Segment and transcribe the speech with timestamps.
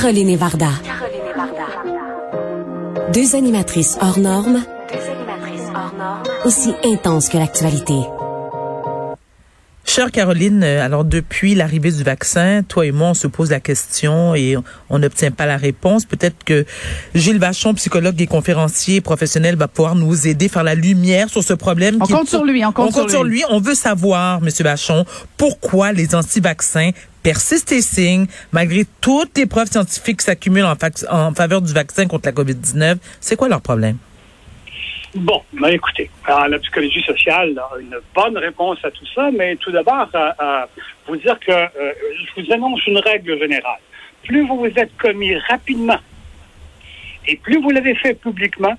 [0.00, 0.70] Caroline et Varda.
[3.12, 4.62] Deux animatrices hors normes,
[6.44, 7.98] aussi intenses que l'actualité.
[9.98, 13.58] Chère Caroline, euh, alors depuis l'arrivée du vaccin, toi et moi, on se pose la
[13.58, 14.56] question et
[14.90, 16.04] on n'obtient pas la réponse.
[16.04, 16.64] Peut-être que
[17.16, 21.52] Gilles Vachon, psychologue et conférencier professionnel, va pouvoir nous aider, faire la lumière sur ce
[21.52, 21.96] problème.
[22.00, 23.42] On compte sur lui, on compte, on compte sur lui.
[23.50, 25.04] On veut savoir, Monsieur Vachon,
[25.36, 26.90] pourquoi les anti-vaccins
[27.24, 30.76] persistent et signent malgré toutes les preuves scientifiques qui s'accumulent en,
[31.10, 32.98] en faveur du vaccin contre la COVID-19.
[33.20, 33.96] C'est quoi leur problème?
[35.14, 39.70] Bon, ben écoutez, la psychologie sociale a une bonne réponse à tout ça, mais tout
[39.70, 40.08] d'abord,
[41.06, 41.92] vous dire que euh,
[42.36, 43.80] je vous annonce une règle générale.
[44.24, 45.98] Plus vous vous êtes commis rapidement
[47.26, 48.74] et plus vous l'avez fait publiquement,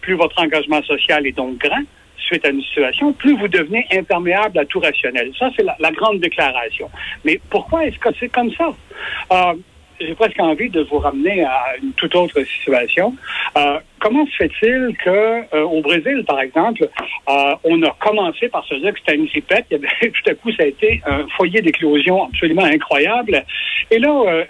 [0.00, 1.82] plus votre engagement social est donc grand
[2.16, 5.32] suite à une situation, plus vous devenez imperméable à tout rationnel.
[5.38, 6.88] Ça, c'est la, grande déclaration.
[7.24, 8.70] Mais pourquoi est-ce que c'est comme ça?
[9.32, 9.54] Euh,
[10.06, 13.14] j'ai presque envie de vous ramener à une toute autre situation.
[13.56, 16.88] Euh, comment se fait-il que euh, au Brésil, par exemple,
[17.28, 20.52] euh, on a commencé par se dire que c'était une y avait, tout à coup,
[20.52, 23.44] ça a été un foyer d'éclosion absolument incroyable.
[23.90, 24.44] Et là,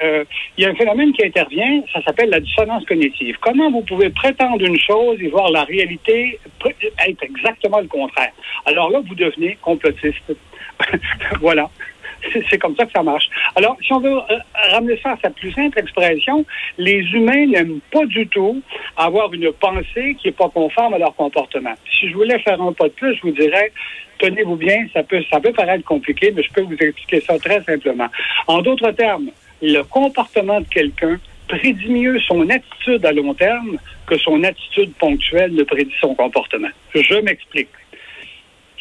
[0.56, 3.36] il y a un phénomène qui intervient, ça s'appelle la dissonance cognitive.
[3.40, 6.38] Comment vous pouvez prétendre une chose et voir la réalité
[7.08, 8.32] être exactement le contraire?
[8.66, 10.32] Alors là, vous devenez complotiste.
[11.40, 11.68] voilà.
[12.50, 13.28] C'est comme ça que ça marche.
[13.56, 14.38] Alors, si on veut euh,
[14.70, 16.44] ramener ça à sa plus simple expression,
[16.78, 18.62] les humains n'aiment pas du tout
[18.96, 21.74] avoir une pensée qui n'est pas conforme à leur comportement.
[21.98, 23.72] Si je voulais faire un pas de plus, je vous dirais,
[24.18, 27.62] tenez-vous bien, ça peut, ça peut paraître compliqué, mais je peux vous expliquer ça très
[27.64, 28.08] simplement.
[28.46, 29.30] En d'autres termes,
[29.60, 31.18] le comportement de quelqu'un
[31.48, 33.76] prédit mieux son attitude à long terme
[34.06, 36.68] que son attitude ponctuelle ne prédit son comportement.
[36.94, 37.68] Je m'explique.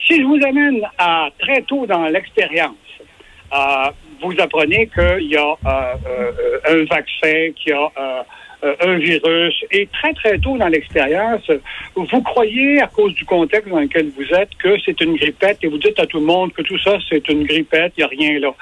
[0.07, 2.75] Si je vous amène à très tôt dans l'expérience,
[4.21, 8.25] vous apprenez qu'il y a euh, euh, un vaccin, qu'il y a
[8.63, 9.65] un virus.
[9.71, 11.49] Et très, très tôt dans l'expérience,
[11.95, 15.67] vous croyez, à cause du contexte dans lequel vous êtes, que c'est une grippette et
[15.67, 18.07] vous dites à tout le monde que tout ça, c'est une grippette, il n'y a
[18.07, 18.53] rien là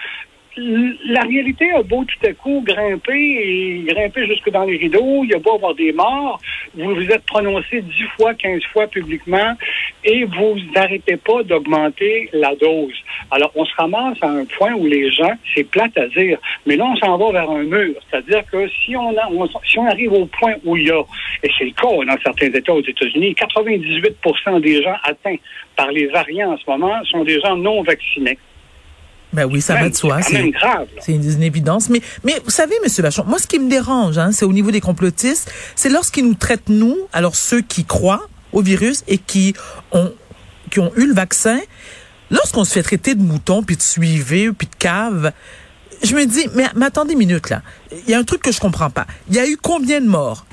[1.05, 5.29] la réalité a beau tout à coup grimper et grimper jusque dans les rideaux, il
[5.31, 6.39] y a beau avoir des morts,
[6.75, 9.55] vous vous êtes prononcé dix fois, quinze fois publiquement
[10.03, 12.93] et vous n'arrêtez pas d'augmenter la dose.
[13.31, 16.75] Alors, on se ramasse à un point où les gens, c'est plate à dire, mais
[16.75, 17.95] là, on s'en va vers un mur.
[18.09, 19.13] C'est-à-dire que si on,
[19.65, 21.01] si on arrive au point où il y a,
[21.43, 25.37] et c'est le cas dans certains États aux États-Unis, 98% des gens atteints
[25.75, 28.37] par les variants en ce moment sont des gens non vaccinés.
[29.31, 30.21] Ben oui, ça va de soi.
[30.21, 30.87] C'est grave.
[31.01, 31.89] C'est une, évidence.
[31.89, 34.71] Mais, mais vous savez, Monsieur Vachon, moi, ce qui me dérange, hein, c'est au niveau
[34.71, 39.53] des complotistes, c'est lorsqu'ils nous traitent, nous, alors ceux qui croient au virus et qui
[39.91, 40.11] ont,
[40.71, 41.59] qui ont eu le vaccin,
[42.31, 45.31] lorsqu'on se fait traiter de mouton, puis de suivre, puis de cave,
[46.01, 47.61] je me dis, mais, mais attendez une minute, là.
[47.91, 49.05] Il y a un truc que je comprends pas.
[49.29, 50.45] Il y a eu combien de morts?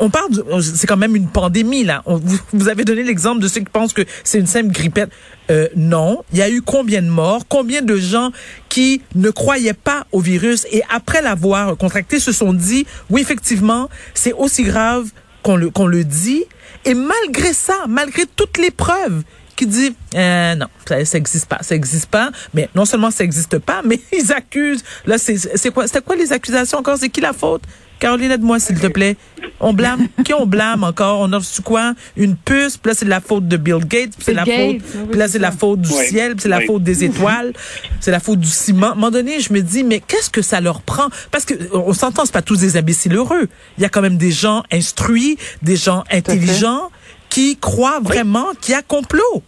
[0.00, 0.30] On parle,
[0.62, 2.02] c'est quand même une pandémie là.
[2.06, 5.10] vous, avez donné l'exemple de ceux qui pensent que c'est une simple grippette.
[5.50, 8.30] Euh, non, il y a eu combien de morts, combien de gens
[8.68, 10.66] qui ne croyaient pas au virus?
[10.72, 15.10] Et après l'avoir contracté se sont dit, oui effectivement, c'est aussi grave
[15.42, 16.44] qu'on le qu'on le dit.
[16.86, 19.22] Et malgré ça, malgré toutes les preuves,
[19.60, 22.30] qui dit euh, non, ça n'existe pas, ça n'existe pas.
[22.54, 24.82] Mais non seulement ça n'existe pas, mais ils accusent.
[25.04, 26.96] Là, c'est quoi, c'était quoi les accusations encore?
[26.98, 27.62] C'est qui la faute?
[28.00, 29.16] Caroline, aide-moi, s'il te plaît.
[29.60, 31.20] On blâme, qui on blâme encore?
[31.20, 31.94] On a reçu quoi?
[32.16, 34.78] Une puce, puis là, c'est la faute de Bill Gates, puis c'est la faute,
[35.10, 37.52] puis là, c'est la faute du ciel, puis c'est la faute des étoiles,
[38.00, 38.88] c'est la faute du ciment.
[38.88, 41.08] À un moment donné, je me dis, mais qu'est-ce que ça leur prend?
[41.30, 43.48] Parce que, on s'entend, c'est pas tous des imbéciles heureux.
[43.76, 46.90] Il y a quand même des gens instruits, des gens intelligents,
[47.28, 49.42] qui croient vraiment qu'il y a complot.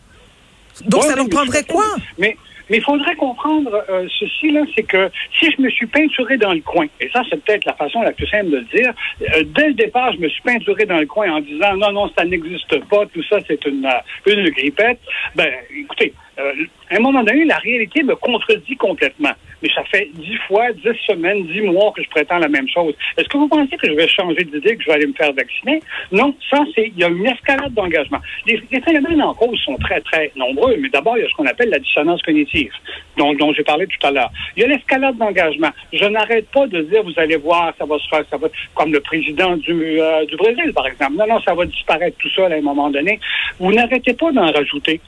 [0.87, 1.85] Donc, ça leur prendrait quoi?
[2.19, 2.37] Mais,
[2.73, 6.55] mais il faudrait comprendre euh, ceci, là, c'est que si je me suis peinturé dans
[6.55, 9.45] le coin, et ça, c'est peut-être la façon la plus simple de le dire, euh,
[9.55, 12.25] dès le départ, je me suis peinturé dans le coin en disant non, non, ça
[12.25, 15.01] n'existe pas, tout ça, c'est une, euh, une grippette.
[15.37, 16.53] Ben, écoutez, euh,
[16.91, 19.33] à un moment donné, la réalité me contredit complètement.
[19.63, 22.95] Mais ça fait dix fois, dix semaines, dix mois que je prétends la même chose.
[23.17, 25.33] Est-ce que vous pensez que je vais changer d'idée, que je vais aller me faire
[25.33, 25.81] vacciner?
[26.11, 28.19] Non, ça, c'est, il y a une escalade d'engagement.
[28.47, 31.47] Les, phénomènes en cause sont très, très nombreux, mais d'abord, il y a ce qu'on
[31.47, 32.73] appelle la dissonance cognitive,
[33.17, 34.31] dont, j'ai parlé tout à l'heure.
[34.57, 35.71] Il y a l'escalade d'engagement.
[35.93, 38.93] Je n'arrête pas de dire, vous allez voir, ça va se faire, ça va, comme
[38.93, 41.15] le président du, euh, du Brésil, par exemple.
[41.17, 43.21] Non, non, ça va disparaître tout seul à un moment donné.
[43.61, 45.01] Vous n'arrêtez pas d'en rajouter.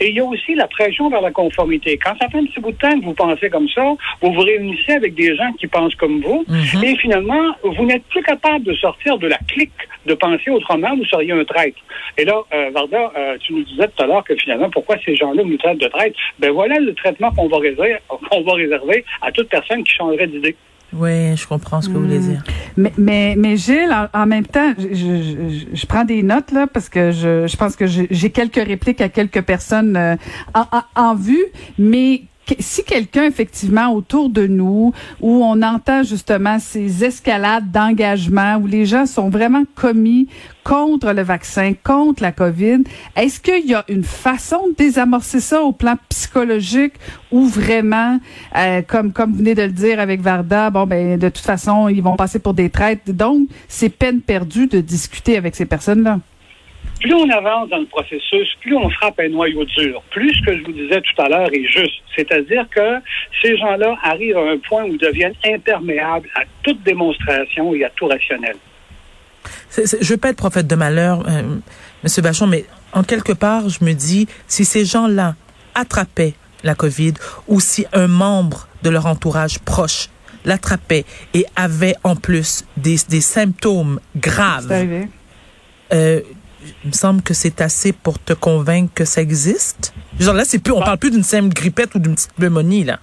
[0.00, 1.98] Et il y a aussi la pression vers la conformité.
[1.98, 3.82] Quand ça fait un petit bout de temps que vous pensez comme ça,
[4.20, 6.84] vous vous réunissez avec des gens qui pensent comme vous, mhm.
[6.84, 9.72] et finalement, vous n'êtes plus capable de sortir de la clique
[10.06, 11.78] de penser autrement, vous seriez un traître.
[12.18, 15.16] Et là, euh, Varda, euh, tu nous disais tout à l'heure que finalement, pourquoi ces
[15.16, 16.18] gens-là nous traitent de traître?
[16.38, 20.26] Ben voilà le traitement qu'on va réserver, qu'on va réserver à toute personne qui changerait
[20.26, 20.56] d'idée.
[20.94, 22.28] Oui, je comprends ce que vous voulez hmm.
[22.28, 22.44] dire.
[22.76, 26.88] Mais, mais, mais Gilles, en, même temps, je, je, je, prends des notes là parce
[26.88, 30.16] que je, je pense que j'ai quelques répliques à quelques personnes euh,
[30.54, 31.44] en, en, vue,
[31.78, 32.24] mais
[32.58, 38.86] si quelqu'un effectivement autour de nous où on entend justement ces escalades d'engagement où les
[38.86, 40.28] gens sont vraiment commis
[40.64, 42.84] contre le vaccin, contre la COVID,
[43.16, 46.94] est-ce qu'il y a une façon de désamorcer ça au plan psychologique
[47.32, 48.20] ou vraiment,
[48.56, 51.88] euh, comme comme vous venez de le dire avec Varda, bon ben de toute façon
[51.88, 56.20] ils vont passer pour des traites, donc c'est peine perdue de discuter avec ces personnes-là
[57.02, 60.02] plus on avance dans le processus, plus on frappe un noyau dur.
[60.10, 62.00] Plus ce que je vous disais tout à l'heure est juste.
[62.16, 63.00] C'est-à-dire que
[63.42, 67.90] ces gens-là arrivent à un point où ils deviennent imperméables à toute démonstration et à
[67.90, 68.56] tout rationnel.
[69.76, 71.58] je ne veux pas être prophète de malheur, euh,
[72.04, 72.22] M.
[72.22, 75.34] Bachon, mais en quelque part, je me dis, si ces gens-là
[75.74, 77.14] attrapaient la COVID
[77.48, 80.08] ou si un membre de leur entourage proche
[80.44, 81.04] l'attrapait
[81.34, 84.72] et avait en plus des, des symptômes graves,
[85.92, 86.20] euh,
[86.84, 89.92] il me semble que c'est assez pour te convaincre que ça existe.
[90.18, 93.00] Genre là, c'est plus, on parle plus d'une simple grippette ou d'une petite pneumonie, là.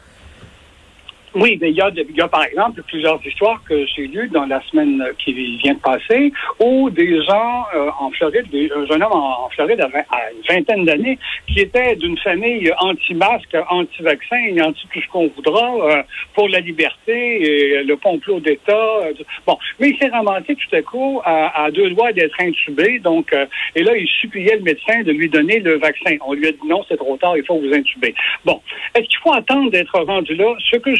[1.35, 4.29] Oui, mais il y, a, il y a par exemple plusieurs histoires que j'ai lues
[4.29, 9.03] dans la semaine qui vient de passer où des gens euh, en Floride, un jeune
[9.03, 9.87] homme en, Floride à,
[10.31, 16.03] une vingtaine d'années qui était d'une famille anti-masque, anti-vaccin anti tout ce qu'on voudra euh,
[16.33, 18.73] pour la liberté et le complot d'État.
[18.73, 19.13] Euh,
[19.45, 22.97] bon, mais il s'est ramassé tout à coup à, à deux doigts d'être intubé.
[22.99, 23.35] Donc,
[23.75, 26.15] et là, il suppliait le médecin de lui donner le vaccin.
[26.25, 28.15] On lui a dit non, c'est trop tard, il faut vous intuber.
[28.45, 28.59] Bon,
[28.95, 30.55] est-ce qu'il faut attendre d'être rendu là?
[30.71, 30.95] Ce que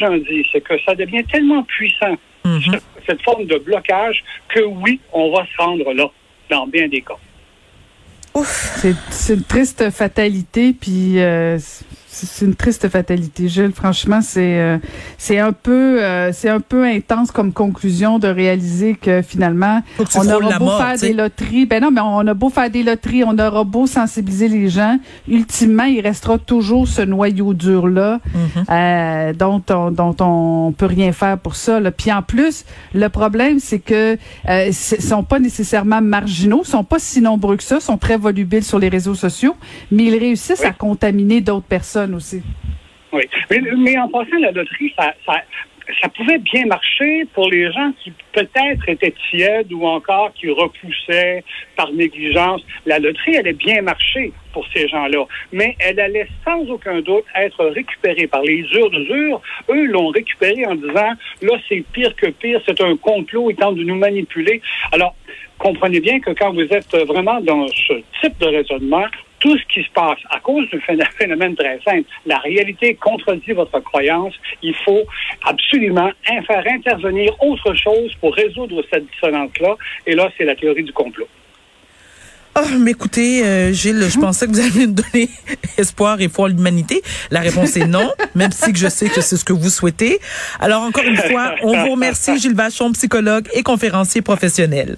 [0.52, 2.78] c'est que ça devient tellement puissant, mhm.
[3.06, 6.10] cette forme de blocage, que oui, on va se rendre là,
[6.50, 7.18] dans bien des cas.
[8.44, 11.58] C'est une triste fatalité, puis euh,
[12.12, 13.72] c'est une triste fatalité, Gilles.
[13.72, 14.78] Franchement, c'est euh,
[15.16, 19.82] c'est un peu euh, c'est un peu intense comme conclusion de réaliser que finalement
[20.16, 23.22] on aura beau faire des loteries, ben non, mais on a beau faire des loteries,
[23.24, 24.98] on aura beau sensibiliser les gens,
[25.28, 28.64] ultimement il restera toujours ce noyau dur là mhm.
[28.70, 31.78] euh, dont on, dont on peut rien faire pour ça.
[31.78, 31.92] Là.
[31.92, 34.18] Puis en plus, le problème c'est que
[34.48, 38.80] euh, sont pas nécessairement marginaux, sont pas si nombreux que ça, sont très volubiles sur
[38.80, 39.54] les réseaux sociaux,
[39.92, 42.42] mais ils réussissent à contaminer d'autres personnes aussi.
[43.12, 43.22] Oui.
[43.50, 48.88] Mais, en passant, la loterie, ça, ça, pouvait bien marcher pour les gens qui peut-être
[48.88, 51.42] étaient tièdes ou encore qui repoussaient
[51.74, 52.62] par négligence.
[52.86, 57.64] La loterie allait bien marcher pour ces gens-là, mais elle allait sans aucun doute être
[57.66, 59.42] récupérée par les d'usure.
[59.68, 61.12] Eux l'ont récupérée en disant,
[61.42, 64.60] là, c'est pire que pire, c'est un complot, ils tentent de nous manipuler.
[64.92, 65.16] Alors,
[65.58, 69.06] comprenez bien que quand vous êtes vraiment dans ce type de raisonnement,
[69.40, 73.80] tout ce qui se passe à cause d'un phénomène très simple, la réalité contredit votre
[73.80, 74.34] croyance.
[74.62, 75.02] Il faut
[75.44, 76.10] absolument
[76.46, 79.76] faire intervenir autre chose pour résoudre cette dissonance-là.
[80.06, 81.26] Et là, c'est la théorie du complot.
[82.58, 85.28] Oh, mais écoutez, euh, Gilles, je pensais que vous alliez me donner
[85.78, 87.00] espoir et foi à l'humanité.
[87.30, 90.18] La réponse est non, même si je sais que c'est ce que vous souhaitez.
[90.58, 94.96] Alors, encore une fois, on vous remercie, Gilles Vachon, psychologue et conférencier professionnel.